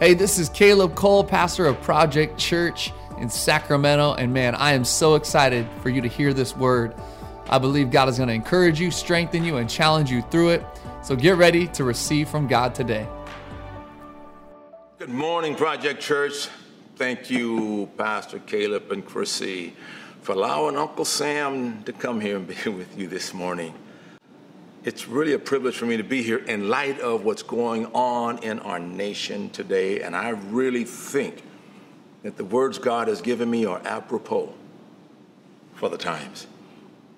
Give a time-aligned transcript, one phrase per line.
[0.00, 4.14] Hey, this is Caleb Cole, pastor of Project Church in Sacramento.
[4.14, 6.94] And man, I am so excited for you to hear this word.
[7.50, 10.64] I believe God is going to encourage you, strengthen you, and challenge you through it.
[11.02, 13.08] So get ready to receive from God today.
[15.00, 16.48] Good morning, Project Church.
[16.94, 19.74] Thank you, Pastor Caleb and Chrissy,
[20.22, 23.74] for allowing Uncle Sam to come here and be with you this morning.
[24.88, 28.42] It's really a privilege for me to be here in light of what's going on
[28.42, 30.00] in our nation today.
[30.00, 31.42] And I really think
[32.22, 34.54] that the words God has given me are apropos
[35.74, 36.46] for the times.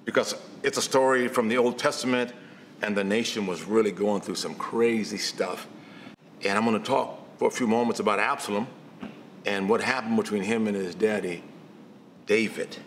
[0.05, 2.33] Because it's a story from the Old Testament,
[2.83, 5.69] and the nation was really going through some crazy stuff.
[6.45, 8.66] And I'm going to talk for a few moments about Absalom
[9.47, 11.45] and what happened between him and his daddy,
[12.27, 12.78] David.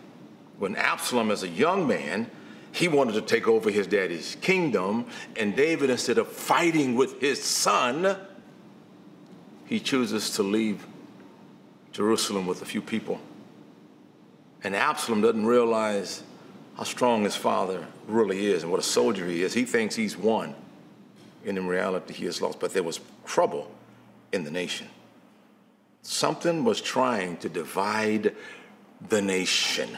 [0.59, 2.29] When Absalom, as a young man,
[2.73, 5.05] he wanted to take over his daddy's kingdom,
[5.35, 8.17] and David, instead of fighting with his son,
[9.65, 10.85] he chooses to leave
[11.91, 13.21] Jerusalem with a few people.
[14.63, 16.23] And Absalom doesn't realize
[16.75, 19.53] how strong his father really is and what a soldier he is.
[19.53, 20.55] He thinks he's won,
[21.45, 22.59] and in reality, he has lost.
[22.59, 23.69] But there was trouble
[24.31, 24.87] in the nation.
[26.01, 28.35] Something was trying to divide
[29.09, 29.95] the nation.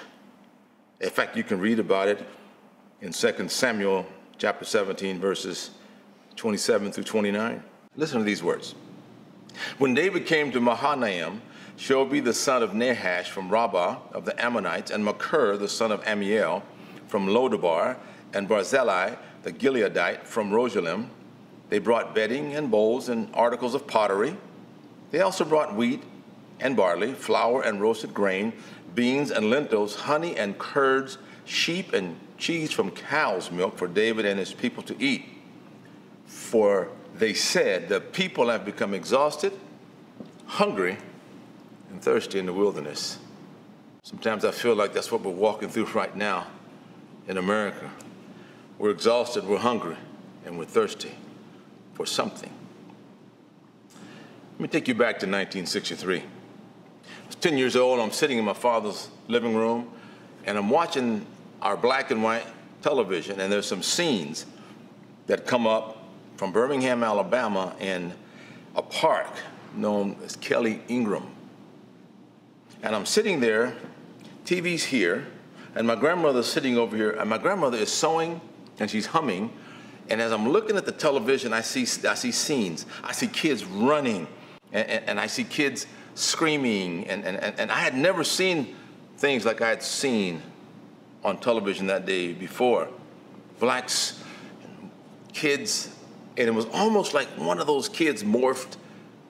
[1.00, 2.28] In fact, you can read about it
[3.02, 4.06] in 2 Samuel
[4.38, 5.72] chapter 17, verses
[6.36, 7.64] 27 through 29.
[7.96, 8.76] Listen to these words.
[9.78, 11.42] When David came to Mahanaim,
[11.78, 16.02] Shobi the son of Nahash from Rabbah of the Ammonites, and Makir the son of
[16.06, 16.64] Amiel
[17.08, 17.98] from Lodabar,
[18.34, 21.08] and Barzillai the Gileadite from Rogelim,
[21.70, 24.36] they brought bedding and bowls and articles of pottery.
[25.12, 26.04] They also brought wheat
[26.60, 28.54] and barley, flour and roasted grain,
[28.94, 34.40] beans and lentils, honey and curds, sheep and cheese from cow's milk for David and
[34.40, 35.26] his people to eat.
[36.26, 39.54] For they said, The people have become exhausted,
[40.46, 40.98] hungry,
[41.90, 43.20] and thirsty in the wilderness.
[44.04, 46.48] Sometimes I feel like that's what we're walking through right now
[47.28, 47.90] in America.
[48.78, 49.98] We're exhausted, we're hungry,
[50.46, 51.12] and we're thirsty
[51.94, 52.52] for something.
[54.54, 56.18] Let me take you back to 1963.
[56.20, 56.24] I
[57.28, 59.90] was 10 years old, I'm sitting in my father's living room,
[60.46, 61.26] and I'm watching
[61.66, 62.46] our black and white
[62.84, 64.46] television, and there's some scenes
[65.26, 65.98] that come up
[66.38, 68.14] from Birmingham, Alabama, in
[68.76, 69.28] a park
[69.76, 71.26] known as Kelly Ingram.
[72.84, 73.76] And I'm sitting there,
[74.46, 75.26] TV's here,
[75.74, 78.40] and my grandmother's sitting over here, and my grandmother is sewing
[78.80, 79.52] and she's humming.
[80.08, 82.86] And as I'm looking at the television, I see, I see scenes.
[83.04, 84.28] I see kids running,
[84.72, 87.08] and, and, and I see kids screaming.
[87.08, 88.76] And, and, and I had never seen
[89.18, 90.44] things like I had seen
[91.26, 92.88] on television that day before.
[93.60, 94.24] Blacks,
[95.34, 95.94] kids,
[96.38, 98.78] and it was almost like one of those kids morphed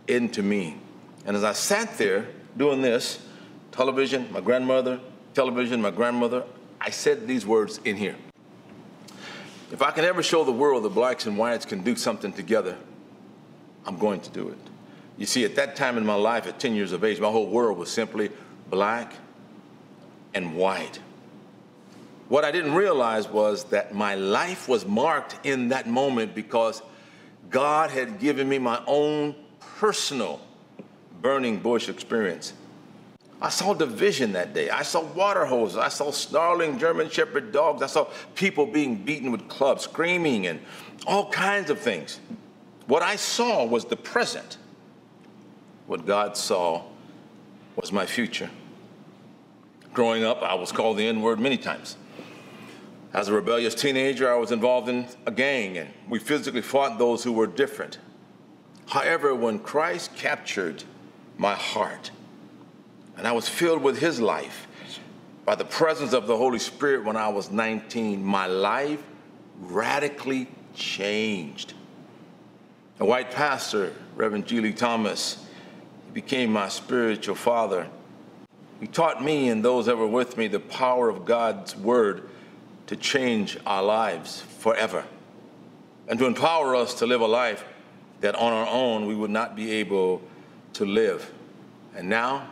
[0.07, 0.77] into me.
[1.25, 3.25] And as I sat there doing this,
[3.71, 4.99] television, my grandmother,
[5.33, 6.43] television, my grandmother,
[6.81, 8.15] I said these words in here.
[9.71, 12.77] If I can ever show the world that blacks and whites can do something together,
[13.85, 14.57] I'm going to do it.
[15.17, 17.47] You see, at that time in my life, at 10 years of age, my whole
[17.47, 18.31] world was simply
[18.69, 19.13] black
[20.33, 20.99] and white.
[22.27, 26.81] What I didn't realize was that my life was marked in that moment because
[27.49, 30.41] God had given me my own personal
[31.21, 32.53] burning bush experience.
[33.41, 34.69] I saw division that day.
[34.69, 35.77] I saw water hoses.
[35.77, 37.83] I saw snarling German Shepherd dogs.
[37.83, 40.59] I saw people being beaten with clubs, screaming, and
[41.05, 42.19] all kinds of things.
[42.87, 44.57] What I saw was the present.
[45.85, 46.83] What God saw
[47.75, 48.49] was my future.
[49.93, 51.97] Growing up, I was called the N word many times.
[53.15, 57.23] As a rebellious teenager, I was involved in a gang, and we physically fought those
[57.23, 57.97] who were different.
[58.87, 60.83] However, when Christ captured
[61.37, 62.11] my heart,
[63.15, 64.67] and I was filled with his life
[65.45, 69.01] by the presence of the Holy Spirit when I was 19, my life
[69.61, 71.73] radically changed.
[72.99, 74.59] A white pastor, Reverend G.
[74.59, 75.47] Lee Thomas,
[76.13, 77.87] became my spiritual father.
[78.81, 82.29] He taught me and those that were with me the power of God's word
[82.87, 85.03] to change our lives forever
[86.07, 87.63] and to empower us to live a life
[88.21, 90.21] that on our own we would not be able
[90.73, 91.31] to live.
[91.95, 92.47] And now,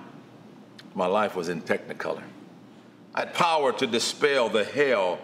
[0.96, 2.24] my life was in technicolor.
[3.16, 5.20] I had power to dispel the hell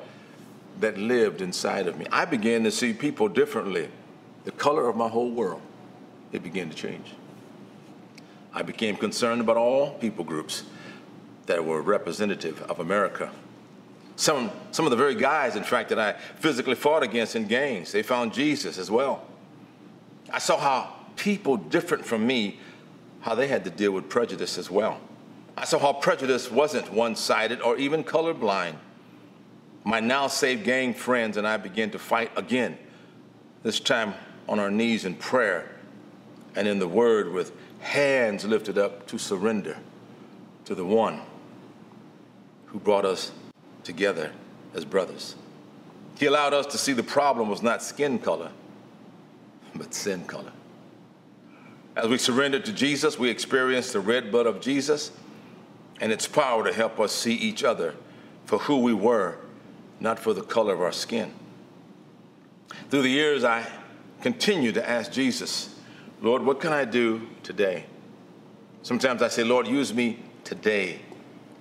[0.80, 2.06] that lived inside of me.
[2.12, 3.90] I began to see people differently.
[4.46, 5.62] The color of my whole world,
[6.32, 7.14] it began to change.
[8.54, 10.64] I became concerned about all people groups
[11.46, 13.32] that were representative of America.
[14.20, 17.94] Some, some of the very guys, in fact, that I physically fought against in gangs,
[17.94, 19.26] they found Jesus as well.
[20.30, 22.60] I saw how people different from me
[23.22, 25.00] how they had to deal with prejudice as well.
[25.56, 28.76] I saw how prejudice wasn't one sided or even colorblind.
[29.86, 32.78] My now saved gang friends and I began to fight again,
[33.64, 34.16] this time
[34.50, 35.72] on our knees in prayer
[36.58, 39.78] and in the word with hands lifted up to surrender
[40.66, 41.22] to the one
[42.66, 43.32] who brought us
[43.90, 44.32] together
[44.76, 45.36] as brothers.
[46.20, 48.52] He allowed us to see the problem was not skin color,
[49.74, 50.52] but sin color.
[51.96, 55.12] As we surrendered to Jesus, we experienced the red blood of Jesus
[56.00, 57.96] and its power to help us see each other
[58.46, 59.40] for who we were,
[60.00, 61.34] not for the color of our skin.
[62.92, 63.66] Through the years, I
[64.22, 65.74] continued to ask Jesus,
[66.22, 67.86] Lord, what can I do today?
[68.84, 71.00] Sometimes I say, Lord, use me today.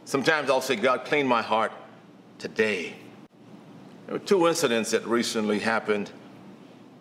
[0.04, 1.72] Sometimes I'll say, God, clean my heart
[2.38, 2.94] today.
[4.06, 6.10] There were two incidents that recently happened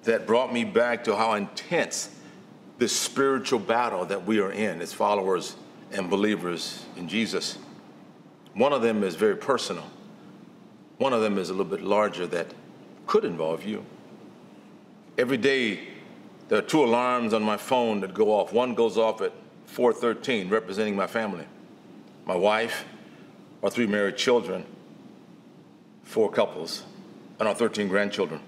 [0.04, 2.10] that brought me back to how intense
[2.78, 5.56] this spiritual battle that we are in as followers
[5.92, 7.58] and believers in Jesus.
[8.54, 9.86] One of them is very personal.
[10.98, 12.54] One of them is a little bit larger that
[13.06, 13.86] could involve you.
[15.18, 15.80] Every day,
[16.50, 18.54] there are two alarms on my phone that go off.
[18.54, 19.34] One goes off at
[19.66, 21.46] 413, representing my family,
[22.26, 22.86] my wife,
[23.64, 24.66] our three married children,
[26.08, 26.84] four couples,
[27.40, 28.40] and our 13 grandchildren.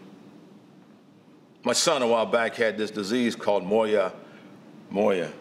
[1.63, 4.13] My son, a while back, had this disease called Moya
[4.89, 5.31] Moya.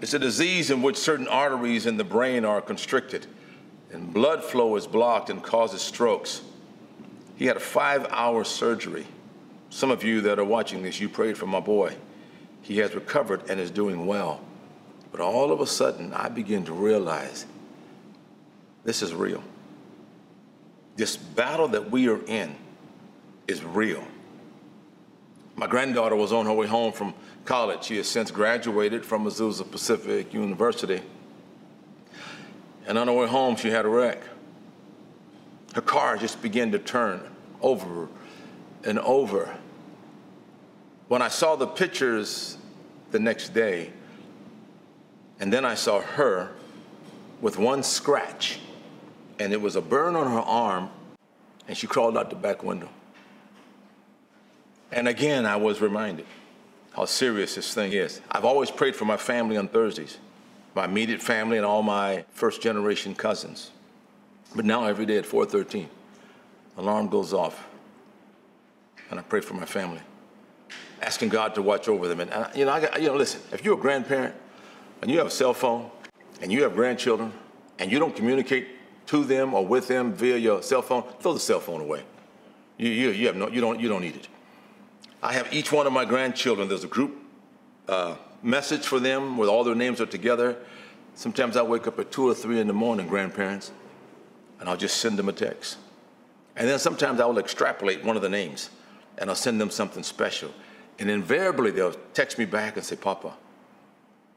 [0.00, 3.26] It's a disease in which certain arteries in the brain are constricted
[3.92, 6.42] and blood flow is blocked and causes strokes.
[7.36, 9.06] He had a five hour surgery.
[9.70, 11.96] Some of you that are watching this, you prayed for my boy.
[12.62, 14.40] He has recovered and is doing well.
[15.10, 17.46] But all of a sudden, I begin to realize
[18.84, 19.42] this is real.
[20.96, 22.54] This battle that we are in
[23.48, 24.04] is real.
[25.56, 27.14] My granddaughter was on her way home from
[27.44, 27.84] college.
[27.84, 31.00] She has since graduated from Azusa Pacific University.
[32.86, 34.22] And on her way home, she had a wreck.
[35.74, 37.20] Her car just began to turn
[37.60, 38.08] over
[38.84, 39.56] and over.
[41.08, 42.56] When I saw the pictures
[43.10, 43.90] the next day,
[45.40, 46.52] and then I saw her
[47.40, 48.60] with one scratch
[49.38, 50.90] and it was a burn on her arm,
[51.68, 52.88] and she crawled out the back window.
[54.92, 56.26] And again, I was reminded
[56.94, 58.20] how serious this thing is.
[58.30, 60.18] I've always prayed for my family on Thursdays,
[60.74, 63.72] my immediate family and all my first generation cousins.
[64.54, 65.88] But now every day at 4:13,
[66.76, 67.66] alarm goes off,
[69.10, 70.00] and I pray for my family,
[71.02, 72.20] asking God to watch over them.
[72.20, 74.34] And you know, I you know, listen, if you're a grandparent
[75.02, 75.90] and you have a cell phone
[76.40, 77.32] and you have grandchildren
[77.80, 78.68] and you don't communicate
[79.06, 82.04] to them or with them via your cell phone, throw the cell phone away.
[82.78, 84.28] You, you, you, have no, you, don't, you don't need it.
[85.22, 87.16] I have each one of my grandchildren, there's a group
[87.88, 90.56] uh, message for them where all their names are together.
[91.14, 93.72] Sometimes I wake up at 2 or 3 in the morning, grandparents,
[94.60, 95.78] and I'll just send them a text.
[96.56, 98.70] And then sometimes I will extrapolate one of the names
[99.18, 100.50] and I'll send them something special.
[100.98, 103.34] And invariably they'll text me back and say, Papa,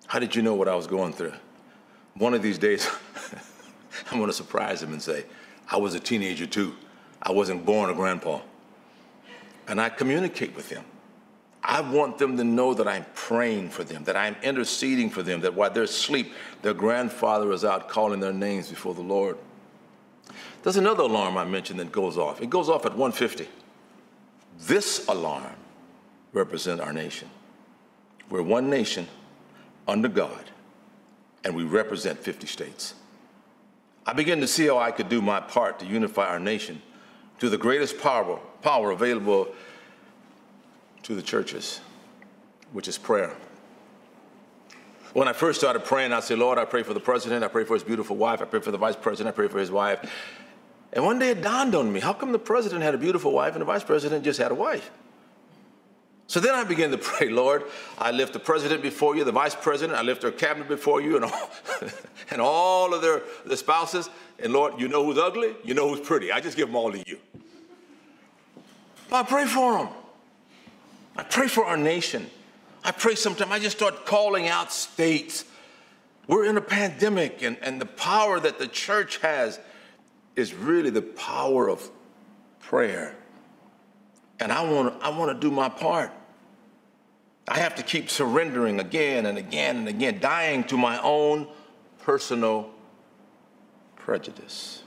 [0.07, 1.33] how did you know what I was going through?
[2.15, 2.87] One of these days,
[4.11, 5.25] I'm going to surprise him and say,
[5.69, 6.75] I was a teenager too.
[7.21, 8.41] I wasn't born a grandpa.
[9.67, 10.83] And I communicate with them.
[11.63, 15.41] I want them to know that I'm praying for them, that I'm interceding for them,
[15.41, 19.37] that while they're asleep, their grandfather is out calling their names before the Lord.
[20.63, 22.41] There's another alarm I mentioned that goes off.
[22.41, 23.47] It goes off at 150.
[24.59, 25.55] This alarm
[26.31, 27.29] represents our nation.
[28.29, 29.07] We're one nation
[29.87, 30.45] under God,
[31.43, 32.93] and we represent 50 states.
[34.07, 36.81] I began to see how I could do my part to unify our nation
[37.39, 39.49] to the greatest power, power available
[41.03, 41.81] to the churches,
[42.71, 43.35] which is prayer.
[45.11, 47.65] When I first started praying, I said, Lord, I pray for the president, I pray
[47.65, 50.09] for his beautiful wife, I pray for the vice president, I pray for his wife.
[50.93, 53.53] And one day it dawned on me, how come the president had a beautiful wife
[53.53, 54.89] and the vice president just had a wife?
[56.27, 57.63] So then I began to pray, Lord,
[57.97, 61.15] I lift the president before you, the vice president, I lift their cabinet before you,
[61.15, 61.49] and all,
[62.31, 64.09] and all of their the spouses.
[64.39, 66.31] And Lord, you know who's ugly, you know who's pretty.
[66.31, 67.17] I just give them all to you.
[69.11, 69.89] I pray for them.
[71.15, 72.29] I pray for our nation.
[72.83, 75.45] I pray sometimes, I just start calling out states.
[76.27, 79.59] We're in a pandemic, and, and the power that the church has
[80.35, 81.89] is really the power of
[82.59, 83.15] prayer.
[84.39, 86.11] And I want I want to do my part.
[87.47, 91.47] I have to keep surrendering again and again and again, dying to my own
[92.03, 92.71] personal
[93.95, 94.83] prejudice.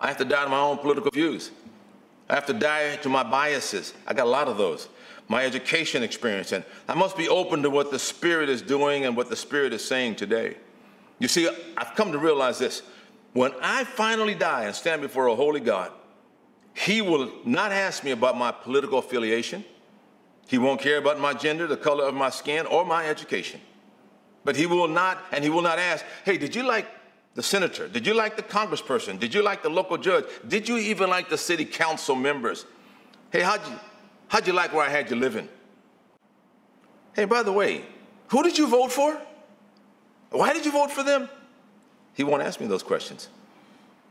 [0.00, 1.50] I have to die to my own political views.
[2.28, 3.94] I have to die to my biases.
[4.06, 4.88] I got a lot of those.
[5.28, 9.16] my education experience, and I must be open to what the Spirit is doing and
[9.16, 10.56] what the Spirit is saying today.
[11.18, 12.82] You see, I've come to realize this.
[13.32, 15.90] When I finally die and stand before a holy God,
[16.74, 19.64] He will not ask me about my political affiliation.
[20.46, 23.60] He won't care about my gender, the color of my skin, or my education.
[24.44, 26.86] But He will not, and He will not ask, hey, did you like
[27.34, 27.88] the senator?
[27.88, 29.18] Did you like the congressperson?
[29.18, 30.24] Did you like the local judge?
[30.46, 32.64] Did you even like the city council members?
[33.30, 33.74] Hey, how'd you,
[34.28, 35.48] how'd you like where I had you living?
[37.14, 37.84] Hey, by the way,
[38.28, 39.20] who did you vote for?
[40.30, 41.28] Why did you vote for them?
[42.14, 43.28] He won't ask me those questions.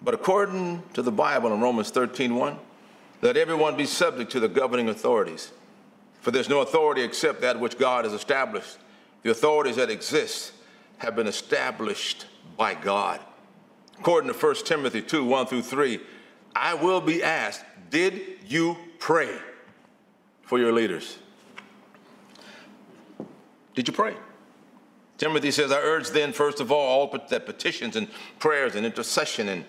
[0.01, 2.57] But according to the Bible in Romans 13 1,
[3.21, 5.51] let everyone be subject to the governing authorities.
[6.25, 8.79] For there's no authority except that which God has established.
[9.21, 10.53] The authorities that exist
[10.97, 12.25] have been established
[12.57, 13.19] by God.
[13.99, 15.99] According to 1 Timothy 2 1 through 3,
[16.55, 19.37] I will be asked, Did you pray
[20.41, 21.19] for your leaders?
[23.75, 24.15] Did you pray?
[25.19, 28.07] Timothy says, I urge then, first of all, all that petitions and
[28.39, 29.63] prayers and intercession and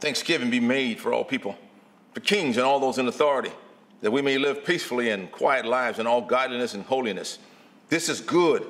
[0.00, 1.56] thanksgiving be made for all people,
[2.14, 3.52] for kings and all those in authority,
[4.00, 7.38] that we may live peacefully and quiet lives in all godliness and holiness.
[7.88, 8.66] This is good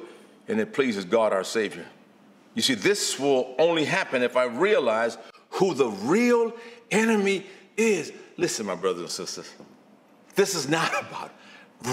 [0.48, 1.86] and it pleases God our Savior.
[2.54, 5.16] You see, this will only happen if I realize
[5.50, 6.52] who the real
[6.90, 7.46] enemy
[7.76, 8.12] is.
[8.36, 9.52] Listen, my brothers and sisters,
[10.34, 11.32] this is not about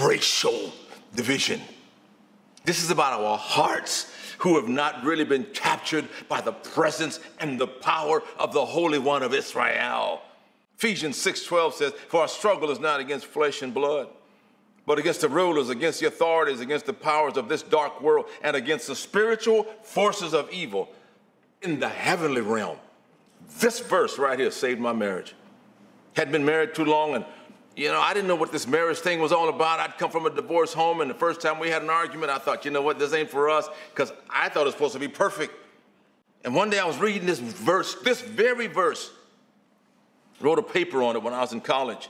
[0.04, 0.72] racial
[1.14, 1.60] division.
[2.64, 7.58] This is about our hearts who have not really been captured by the presence and
[7.58, 10.22] the power of the Holy One of Israel.
[10.78, 14.08] Ephesians 6:12 says, "For our struggle is not against flesh and blood,
[14.86, 18.54] but against the rulers, against the authorities, against the powers of this dark world, and
[18.54, 20.88] against the spiritual forces of evil
[21.62, 22.78] in the heavenly realm."
[23.58, 25.34] This verse right here saved my marriage.
[26.14, 27.24] Had been married too long and
[27.74, 29.78] you know, I didn't know what this marriage thing was all about.
[29.78, 32.38] I'd come from a divorce home, and the first time we had an argument, I
[32.38, 34.98] thought, you know what, this ain't for us, because I thought it was supposed to
[34.98, 35.54] be perfect.
[36.44, 39.12] And one day I was reading this verse, this very verse,
[40.40, 42.08] wrote a paper on it when I was in college.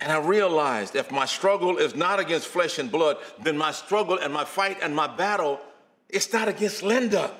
[0.00, 4.18] And I realized if my struggle is not against flesh and blood, then my struggle
[4.18, 5.60] and my fight and my battle,
[6.08, 7.30] it's not against Linda.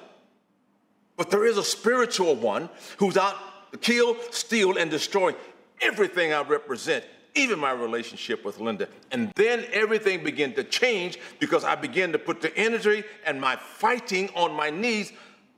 [1.17, 2.69] But there is a spiritual one
[2.99, 3.37] who's out
[3.73, 5.35] to kill, steal, and destroy
[5.81, 8.89] everything I represent, even my relationship with Linda.
[9.11, 13.57] And then everything began to change because I began to put the energy and my
[13.57, 15.13] fighting on my knees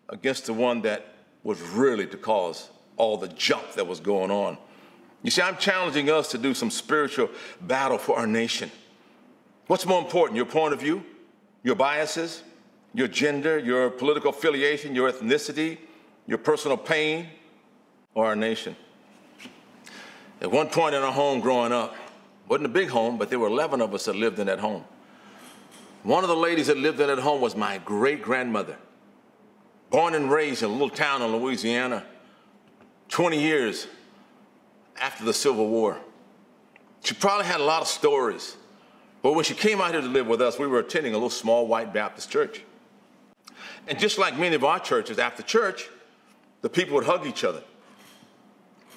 [0.08, 1.06] against the one that
[1.42, 4.58] was really to cause all the junk that was going on.
[5.22, 8.70] You see, I'm challenging us to do some spiritual battle for our nation.
[9.66, 11.04] What's more important, your point of view,
[11.62, 12.42] your biases,
[12.94, 15.78] your gender, your political affiliation, your ethnicity,
[16.26, 17.28] your personal pain,
[18.14, 18.76] or our nation?
[20.40, 21.96] At one point in our home growing up,
[22.48, 24.84] wasn't a big home, but there were 11 of us that lived in that home.
[26.04, 28.76] One of the ladies that lived in that home was my great grandmother,
[29.90, 32.04] born and raised in a little town in Louisiana,
[33.08, 33.86] 20 years
[35.00, 35.98] after the Civil War.
[37.04, 38.56] She probably had a lot of stories.
[39.22, 41.30] But when she came out here to live with us, we were attending a little
[41.30, 42.62] small white Baptist church.
[43.88, 45.88] And just like many of our churches, after church,
[46.62, 47.62] the people would hug each other.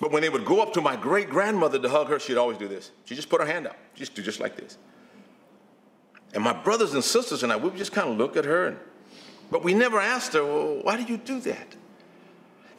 [0.01, 2.57] But when they would go up to my great grandmother to hug her, she'd always
[2.57, 2.91] do this.
[3.05, 4.77] She'd just put her hand up, just do just like this.
[6.33, 8.67] And my brothers and sisters and I, we would just kind of look at her.
[8.67, 8.77] And,
[9.51, 11.75] but we never asked her, well, why do you do that?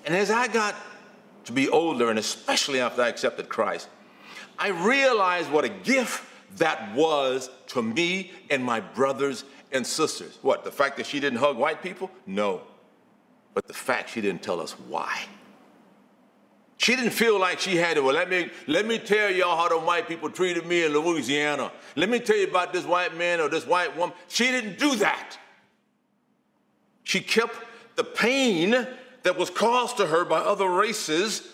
[0.07, 0.75] And as I got
[1.45, 3.89] to be older, and especially after I accepted Christ,
[4.59, 6.25] I realized what a gift
[6.57, 10.39] that was to me and my brothers and sisters.
[10.43, 12.11] What, the fact that she didn't hug white people?
[12.27, 12.63] No.
[13.55, 15.27] But the fact she didn't tell us why.
[16.77, 19.69] She didn't feel like she had to, well, let me, let me tell y'all how
[19.69, 21.71] the white people treated me in Louisiana.
[21.95, 24.17] Let me tell you about this white man or this white woman.
[24.29, 25.37] She didn't do that.
[27.03, 27.55] She kept
[27.97, 28.87] the pain
[29.23, 31.47] that was caused to her by other races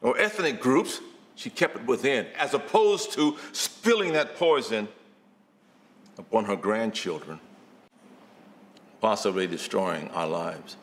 [0.00, 1.00] or ethnic groups,
[1.34, 4.88] she kept it within, as opposed to spilling that poison
[6.18, 7.40] upon her grandchildren,
[9.00, 10.76] possibly destroying our lives.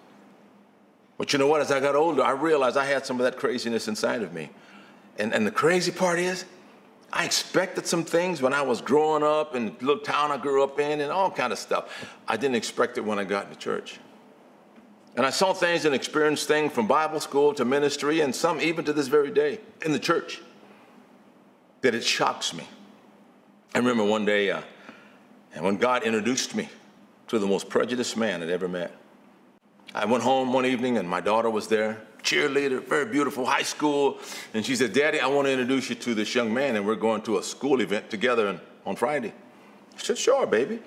[1.17, 1.61] But you know what?
[1.61, 4.49] As I got older, I realized I had some of that craziness inside of me.
[5.19, 6.45] And, and the crazy part is,
[7.13, 10.63] I expected some things when I was growing up in the little town I grew
[10.63, 12.07] up in and all kind of stuff.
[12.27, 13.99] I didn't expect it when I got into church.
[15.15, 18.85] And I saw things and experienced things from Bible school to ministry and some even
[18.85, 20.41] to this very day in the church
[21.81, 22.67] that it shocks me.
[23.73, 24.61] I remember one day uh,
[25.53, 26.69] and when God introduced me
[27.27, 28.95] to the most prejudiced man I'd ever met.
[29.93, 34.19] I went home one evening and my daughter was there, cheerleader, very beautiful, high school.
[34.53, 36.95] And she said, Daddy, I want to introduce you to this young man and we're
[36.95, 39.33] going to a school event together on Friday.
[39.95, 40.79] I said, Sure, baby.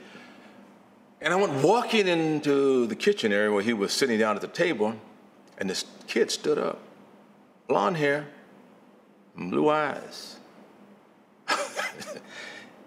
[1.25, 4.49] And I went walking into the kitchen area where he was sitting down at the
[4.49, 4.95] table,
[5.57, 6.79] and this kid stood up,
[7.67, 8.27] blonde hair,
[9.35, 10.37] blue eyes.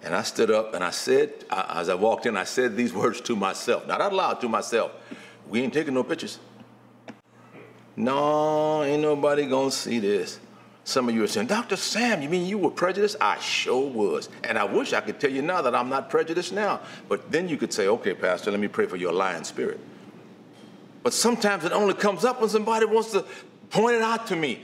[0.04, 3.22] and I stood up and I said, as I walked in, I said these words
[3.22, 4.92] to myself, not out loud to myself.
[5.50, 6.38] We ain't taking no pictures.
[7.96, 10.40] No, ain't nobody gonna see this.
[10.88, 11.76] Some of you are saying, Dr.
[11.76, 13.18] Sam, you mean you were prejudiced?
[13.20, 14.30] I sure was.
[14.46, 16.80] And I wish I could tell you now that I'm not prejudiced now.
[17.10, 19.82] But then you could say, okay, Pastor, let me pray for your lying spirit.
[21.04, 23.26] But sometimes it only comes up when somebody wants to
[23.70, 24.62] point it out to me.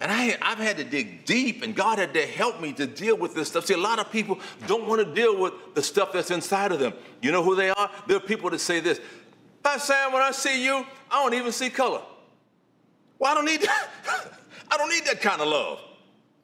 [0.00, 3.16] And I, I've had to dig deep, and God had to help me to deal
[3.16, 3.66] with this stuff.
[3.66, 6.80] See, a lot of people don't want to deal with the stuff that's inside of
[6.80, 6.92] them.
[7.22, 7.88] You know who they are?
[8.08, 9.00] There are people that say this
[9.62, 12.02] Pastor Sam, when I see you, I don't even see color.
[13.20, 14.32] Well, I don't need that.
[14.70, 15.80] I don't need that kind of love.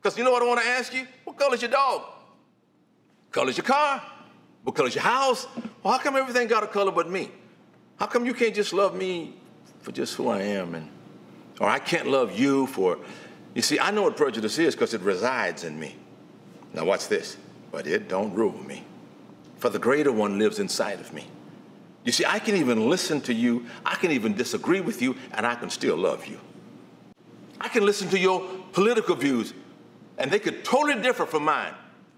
[0.01, 1.07] Because you know what I want to ask you?
[1.25, 2.03] What color is your dog?
[2.03, 4.03] What color is your car?
[4.65, 5.47] What color is your house?
[5.83, 7.31] Well, how come everything got a color but me?
[7.97, 9.35] How come you can't just love me
[9.81, 10.75] for just who I am?
[10.75, 10.89] And
[11.61, 12.99] or I can't love you for
[13.55, 15.97] you see, I know what prejudice is because it resides in me.
[16.73, 17.37] Now watch this.
[17.71, 18.85] But it don't rule me.
[19.59, 21.27] For the greater one lives inside of me.
[22.05, 25.47] You see, I can even listen to you, I can even disagree with you, and
[25.47, 26.41] I can still love you.
[27.63, 29.55] I can listen to your political views,
[30.19, 31.73] and they could totally differ from mine.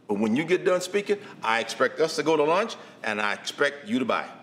[0.08, 3.34] But when you get done speaking, I expect us to go to lunch, and I
[3.34, 4.26] expect you to buy.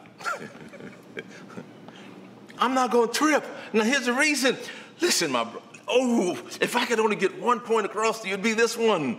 [2.60, 3.44] I'm not going to trip.
[3.74, 4.56] Now, here's the reason.
[5.02, 5.62] Listen, my bro.
[5.88, 9.18] Oh, if I could only get one point across to you, it'd be this one.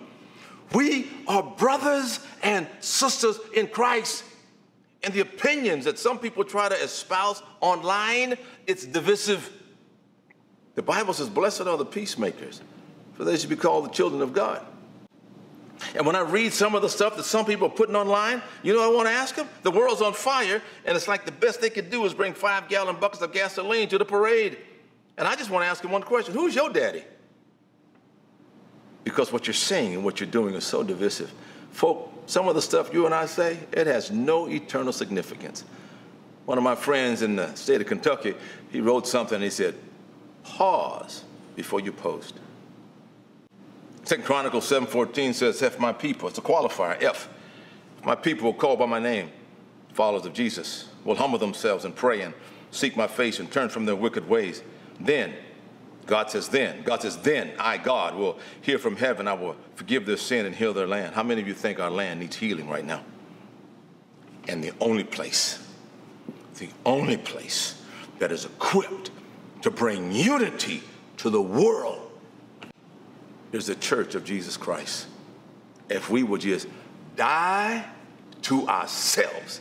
[0.72, 4.24] We are brothers and sisters in Christ.
[5.02, 9.50] And the opinions that some people try to espouse online, it's divisive.
[10.74, 12.60] The Bible says, Blessed are the peacemakers,
[13.14, 14.64] for they should be called the children of God.
[15.94, 18.72] And when I read some of the stuff that some people are putting online, you
[18.72, 19.48] know I want to ask them?
[19.62, 22.68] The world's on fire, and it's like the best they could do is bring five
[22.68, 24.58] gallon buckets of gasoline to the parade.
[25.18, 27.04] And I just want to ask them one question Who's your daddy?
[29.04, 31.32] Because what you're saying and what you're doing is so divisive.
[31.72, 35.64] Folk, some of the stuff you and I say, it has no eternal significance.
[36.44, 38.34] One of my friends in the state of Kentucky,
[38.70, 39.74] he wrote something he said,
[40.44, 41.24] pause
[41.56, 42.34] before you post.
[44.04, 47.28] Second Chronicles 7.14 says, if my people, it's a qualifier, if
[48.04, 49.30] my people will call by my name,
[49.92, 52.34] followers of Jesus, will humble themselves and pray and
[52.70, 54.62] seek my face and turn from their wicked ways,
[54.98, 55.34] then,
[56.06, 59.28] God says, then, God says, then I, God, will hear from heaven.
[59.28, 61.14] I will forgive their sin and heal their land.
[61.14, 63.02] How many of you think our land needs healing right now?
[64.48, 65.64] And the only place,
[66.58, 67.80] the only place
[68.18, 69.10] that is equipped
[69.62, 70.82] to bring unity
[71.18, 72.10] to the world
[73.52, 75.06] is the church of Jesus Christ.
[75.88, 76.66] If we would just
[77.16, 77.84] die
[78.42, 79.60] to ourselves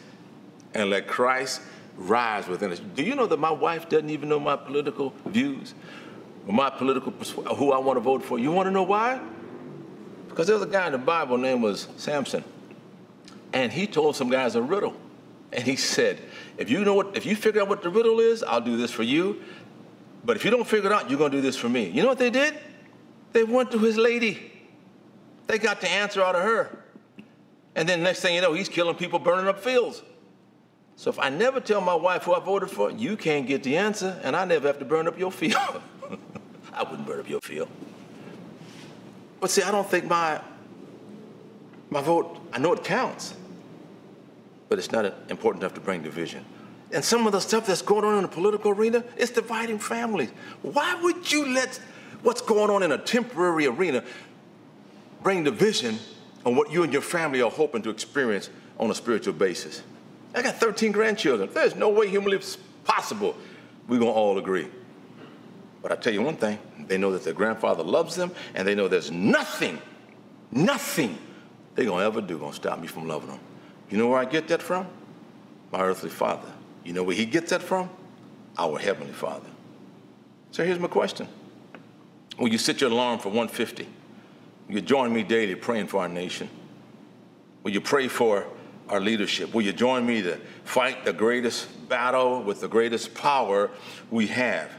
[0.74, 1.62] and let Christ
[1.98, 2.80] rise within us.
[2.80, 5.74] Do you know that my wife doesn't even know my political views?
[6.48, 7.12] Or my political
[7.56, 8.40] who I want to vote for.
[8.40, 9.22] You want to know why?
[10.28, 12.44] Because there's a guy in the Bible name was Samson.
[13.54, 14.96] And he told some guys a riddle.
[15.52, 16.18] And he said,
[16.58, 18.92] if you know what if you figure out what the riddle is, I'll do this
[18.92, 19.42] for you.
[20.23, 21.89] But if you don't figure it out, you're gonna do this for me.
[21.89, 22.57] You know what they did?
[23.34, 24.51] They went to his lady.
[25.47, 26.77] They got the answer out of her.
[27.75, 30.03] And then next thing you know, he's killing people, burning up fields.
[30.95, 33.77] So if I never tell my wife who I voted for, you can't get the
[33.77, 35.55] answer, and I never have to burn up your field.
[36.73, 37.69] I wouldn't burn up your field.
[39.39, 40.41] But see, I don't think my
[41.89, 43.34] my vote, I know it counts,
[44.69, 46.45] but it's not important enough to bring division.
[46.93, 50.30] And some of the stuff that's going on in the political arena is dividing families.
[50.62, 51.80] Why would you let
[52.21, 54.04] what's going on in a temporary arena
[55.23, 55.99] bring division
[56.45, 59.84] on what you and your family are hoping to experience on a spiritual basis?
[60.36, 61.49] I got 13 grandchildren.
[61.54, 62.39] There's no way humanly
[62.84, 63.36] possible
[63.88, 64.67] we're going to all agree.
[65.82, 68.75] But I tell you one thing they know that their grandfather loves them, and they
[68.75, 69.82] know there's nothing,
[70.51, 71.17] nothing
[71.75, 73.39] they're going to ever do going to stop me from loving them.
[73.89, 74.88] You know where I get that from?
[75.71, 76.47] My earthly father.
[76.84, 77.89] You know where he gets that from?
[78.58, 79.50] Our heavenly father.
[80.52, 81.28] So here's my question
[82.38, 83.88] Will you set your alarm for 150?
[84.67, 86.50] Will you join me daily praying for our nation?
[87.63, 88.48] Will you pray for
[88.91, 89.54] our leadership.
[89.54, 93.72] Will you join me to fight the greatest battle with the greatest power
[94.12, 94.70] we have?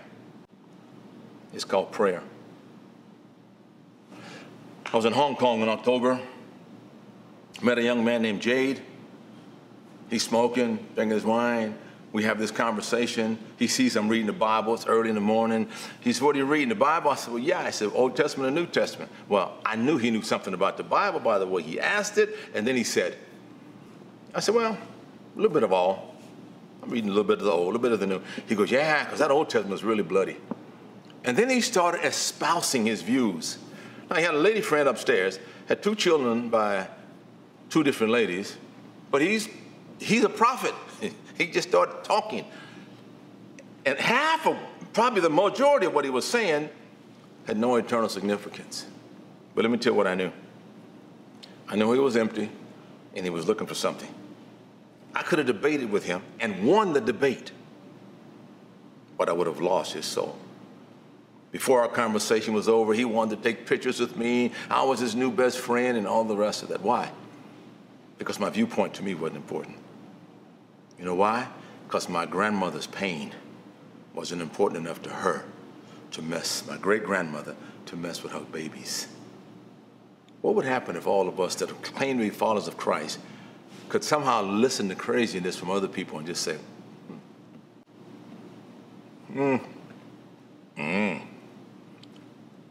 [1.55, 2.23] It's called prayer.
[4.93, 6.21] I was in Hong Kong in October.
[7.62, 8.83] Met a young man named Jade.
[10.11, 11.79] He's smoking, drinking his wine,
[12.12, 13.38] We have this conversation.
[13.59, 14.75] He sees I'm reading the Bible.
[14.75, 15.68] It's early in the morning.
[16.01, 16.68] He said, What are you reading?
[16.68, 17.11] The Bible?
[17.11, 17.61] I said, Well, yeah.
[17.61, 19.11] I said, Old Testament and New Testament.
[19.29, 22.37] Well, I knew he knew something about the Bible by the way he asked it.
[22.55, 23.16] And then he said,
[24.35, 26.14] I said, Well, a little bit of all.
[26.83, 28.20] I'm reading a little bit of the old, a little bit of the new.
[28.46, 30.37] He goes, Yeah, because that Old Testament is really bloody.
[31.25, 33.59] And then he started espousing his views.
[34.11, 36.88] Now, he had a lady friend upstairs, had two children by
[37.70, 38.57] two different ladies,
[39.11, 39.48] but he's,
[39.98, 40.75] he's a prophet.
[41.46, 42.44] He just started talking.
[43.85, 44.57] And half of,
[44.92, 46.68] probably the majority of what he was saying
[47.46, 48.87] had no eternal significance.
[49.55, 50.33] But let me tell you what I knew.
[51.68, 52.50] I knew he was empty
[53.14, 54.12] and he was looking for something.
[55.14, 57.52] I could have debated with him and won the debate,
[59.18, 60.38] but I would have lost his soul.
[61.50, 64.52] Before our conversation was over, he wanted to take pictures with me.
[64.70, 66.81] I was his new best friend and all the rest of that.
[66.81, 67.11] Why?
[68.16, 69.76] Because my viewpoint to me wasn't important.
[71.03, 71.49] You know why?
[71.88, 73.33] Because my grandmother's pain
[74.15, 75.45] wasn't important enough to her
[76.12, 79.09] to mess, my great grandmother, to mess with her babies.
[80.43, 83.19] What would happen if all of us that claim to be followers of Christ
[83.88, 86.57] could somehow listen to craziness from other people and just say,
[89.33, 89.57] hmm,
[90.77, 91.17] hmm,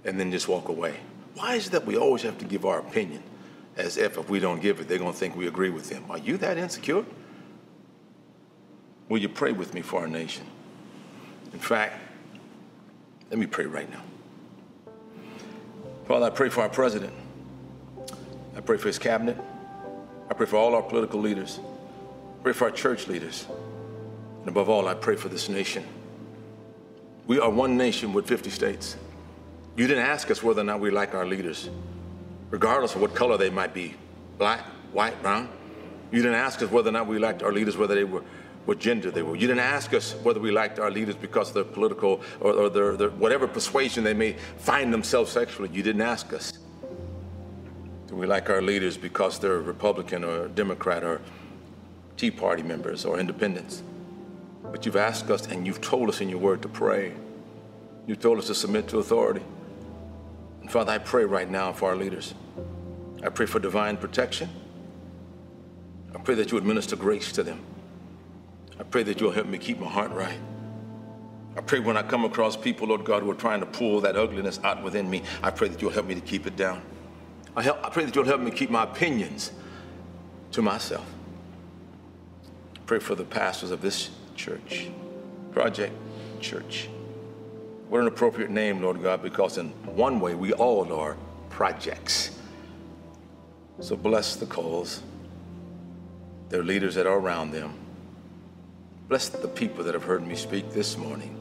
[0.06, 0.96] and then just walk away?
[1.36, 3.24] Why is it that we always have to give our opinion
[3.76, 6.06] as if if we don't give it, they're going to think we agree with them?
[6.10, 7.04] Are you that insecure?
[9.12, 10.46] Will you pray with me for our nation?
[11.52, 12.00] In fact,
[13.30, 14.02] let me pray right now.
[16.08, 17.12] Father, I pray for our president.
[18.56, 19.38] I pray for his cabinet.
[20.30, 21.60] I pray for all our political leaders.
[21.60, 23.48] I pray for our church leaders.
[24.40, 25.84] And above all, I pray for this nation.
[27.28, 28.96] We are one nation with 50 states.
[29.76, 31.70] You didn't ask us whether or not we like our leaders,
[32.50, 33.94] regardless of what color they might be
[34.38, 34.62] black,
[34.94, 35.50] white, brown.
[36.14, 38.24] You didn't ask us whether or not we liked our leaders, whether they were
[38.66, 39.36] what gender they were.
[39.36, 42.70] You didn't ask us whether we liked our leaders because of their political or, or
[42.70, 45.70] their, their, whatever persuasion they may find themselves sexually.
[45.74, 46.54] You didn't ask us.
[48.08, 51.22] Do we like our leaders because they're Republican or Democrat or
[52.18, 53.82] Tea Party members or independents?
[54.64, 57.14] But you've asked us and you've told us in your word to pray.
[58.06, 59.44] You've told us to submit to authority.
[60.62, 62.34] And Father, I pray right now for our leaders.
[63.24, 64.50] I pray for divine protection.
[66.14, 67.62] I pray that you administer grace to them.
[68.82, 70.40] I pray that you'll help me keep my heart right.
[71.56, 74.16] I pray when I come across people, Lord God, who are trying to pull that
[74.16, 76.82] ugliness out within me, I pray that you'll help me to keep it down.
[77.56, 79.52] I, help, I pray that you'll help me keep my opinions
[80.54, 81.06] to myself.
[82.76, 84.90] I pray for the pastors of this church,
[85.52, 85.94] Project
[86.40, 86.90] Church.
[87.88, 91.18] What an appropriate name, Lord God, because in one way we all are
[91.52, 92.32] projects.
[93.80, 95.04] So bless the Coles,
[96.50, 97.81] their leaders that are around them.
[99.12, 101.38] Bless the people that have heard me speak this morning.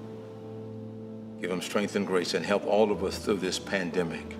[1.40, 4.36] Give them strength and grace and help all of us through this pandemic.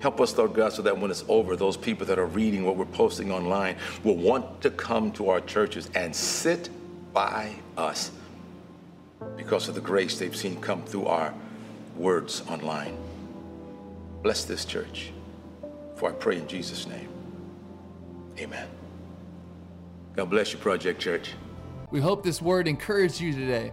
[0.00, 2.76] Help us, Lord God, so that when it's over, those people that are reading what
[2.76, 6.68] we're posting online will want to come to our churches and sit
[7.14, 8.10] by us
[9.38, 11.32] because of the grace they've seen come through our
[11.96, 12.98] words online.
[14.22, 15.10] Bless this church.
[15.96, 17.08] For I pray in Jesus' name.
[18.38, 18.68] Amen.
[20.14, 21.32] God bless you, Project Church.
[21.90, 23.72] We hope this word encouraged you today.